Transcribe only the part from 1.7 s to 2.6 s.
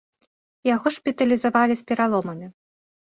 з пераломамі.